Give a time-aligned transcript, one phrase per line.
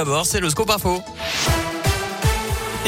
[0.00, 1.02] D'abord, c'est le scope info.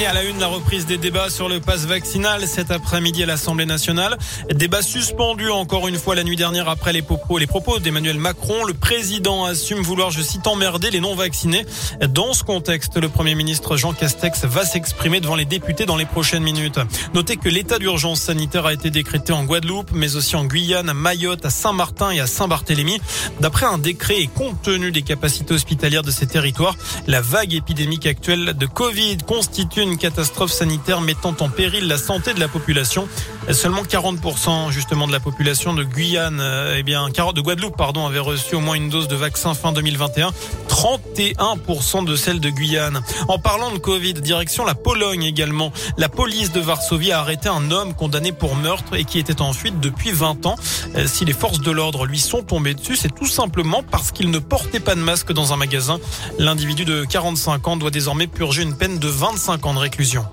[0.00, 3.27] Et à la une, la reprise des débats sur le pass vaccinal cet après-midi à
[3.27, 4.17] l'Assemblée nationale.
[4.51, 8.65] Débat suspendu encore une fois la nuit dernière après les propos, les propos d'Emmanuel Macron.
[8.65, 11.67] Le président assume vouloir, je cite, emmerder les non-vaccinés.
[12.09, 16.06] Dans ce contexte, le Premier ministre Jean Castex va s'exprimer devant les députés dans les
[16.06, 16.80] prochaines minutes.
[17.12, 20.94] Notez que l'état d'urgence sanitaire a été décrété en Guadeloupe, mais aussi en Guyane, à
[20.94, 23.02] Mayotte, à Saint-Martin et à Saint-Barthélemy.
[23.40, 26.76] D'après un décret et compte tenu des capacités hospitalières de ces territoires,
[27.06, 32.34] la vague épidémique actuelle de Covid constitue une catastrophe sanitaire mettant en péril la santé
[32.34, 33.08] de la population.
[33.52, 38.20] Seulement 40% justement de la population de Guyane, euh, eh bien, de Guadeloupe, pardon, avait
[38.20, 40.30] reçu au moins une dose de vaccin fin 2021.
[40.68, 43.00] 31% de celle de Guyane.
[43.28, 45.72] En parlant de Covid, direction la Pologne également.
[45.98, 49.52] La police de Varsovie a arrêté un homme condamné pour meurtre et qui était en
[49.52, 50.56] fuite depuis 20 ans.
[50.94, 54.30] Euh, si les forces de l'ordre lui sont tombées dessus, c'est tout simplement parce qu'il
[54.30, 55.98] ne portait pas de masque dans un magasin.
[56.38, 60.24] L'individu de 45 ans doit désormais purger une peine de 25 ans de réclusion.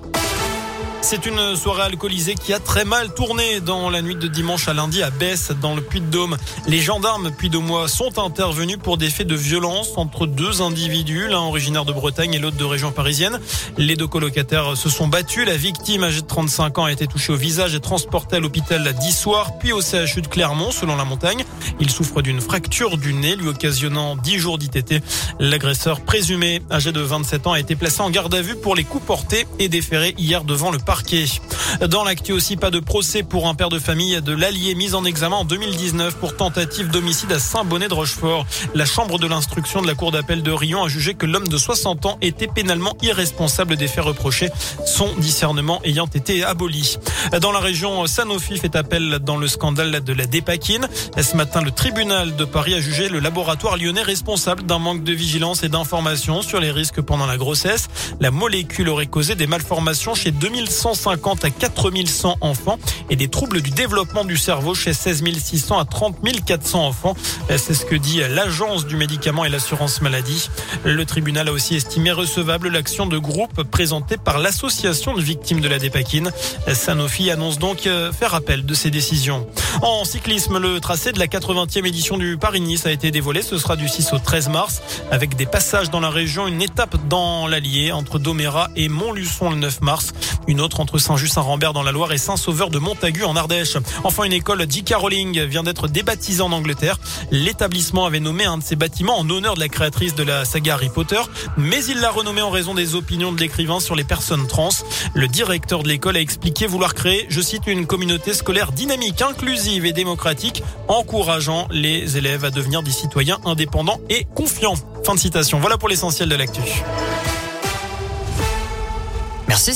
[1.10, 4.74] C'est une soirée alcoolisée qui a très mal tourné dans la nuit de dimanche à
[4.74, 6.36] lundi à Besse, dans le Puy-de-Dôme.
[6.68, 11.86] Les gendarmes Puy-de-Mois sont intervenus pour des faits de violence entre deux individus, l'un originaire
[11.86, 13.40] de Bretagne et l'autre de région parisienne.
[13.78, 15.48] Les deux colocataires se sont battus.
[15.48, 18.94] La victime, âgée de 35 ans, a été touchée au visage et transportée à l'hôpital
[18.96, 21.46] d'Issoire, puis au CHU de Clermont, selon la montagne.
[21.80, 25.02] Il souffre d'une fracture du nez, lui occasionnant 10 jours d'ITT.
[25.40, 28.84] L'agresseur présumé, âgé de 27 ans, a été placé en garde à vue pour les
[28.84, 31.57] coups portés et déféré hier devant le parquet.
[31.90, 35.06] Dans l'actu aussi, pas de procès pour un père de famille de l'Allier mis en
[35.06, 38.46] examen en 2019 pour tentative d'homicide à Saint-Bonnet de Rochefort.
[38.74, 41.58] La chambre de l'instruction de la cour d'appel de Rion a jugé que l'homme de
[41.58, 44.50] 60 ans était pénalement irresponsable des faits reprochés,
[44.86, 46.98] son discernement ayant été aboli.
[47.42, 50.88] Dans la région, Sanofi fait appel dans le scandale de la dépakine.
[51.22, 55.14] Ce matin, le tribunal de Paris a jugé le laboratoire lyonnais responsable d'un manque de
[55.14, 57.88] vigilance et d'information sur les risques pendant la grossesse.
[58.20, 62.78] La molécule aurait causé des malformations chez 2150 à 4100 enfants
[63.10, 67.16] et des troubles du développement du cerveau chez 16 600 à 30 400 enfants.
[67.50, 70.50] C'est ce que dit l'agence du médicament et l'assurance maladie.
[70.84, 75.68] Le tribunal a aussi estimé recevable l'action de groupe présentée par l'association de victimes de
[75.68, 76.32] la dépakine.
[76.74, 79.48] Sanofi annonce donc euh, faire appel de ces décisions.
[79.82, 83.42] En cyclisme, le tracé de la 80e édition du Paris-Nice a été dévoilé.
[83.42, 86.96] Ce sera du 6 au 13 mars avec des passages dans la région, une étape
[87.08, 90.14] dans l'Allier entre Doméra et Montluçon le 9 mars.
[90.48, 93.78] Une autre entre Saint-Just-Saint-Rambert dans la Loire et Saint-Sauveur de Montagu en Ardèche.
[94.06, 94.96] Enfin, une école J.K.
[94.96, 96.98] Rowling vient d'être débaptisée en Angleterre.
[97.32, 100.76] L'établissement avait nommé un de ses bâtiments en honneur de la créatrice de la saga
[100.76, 101.20] Harry Potter,
[101.58, 104.70] mais il l'a renommé en raison des opinions de l'écrivain sur les personnes trans.
[105.14, 109.86] Le directeur de l'école a expliqué vouloir créer, je cite, une communauté scolaire dynamique, inclusive
[109.86, 114.76] et démocratique, encourageant les élèves à devenir des citoyens indépendants et confiants.
[115.04, 115.60] Fin de citation.
[115.60, 116.62] Voilà pour l'essentiel de l'actu.